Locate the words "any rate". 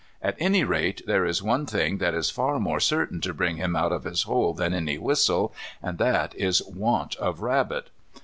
0.39-1.03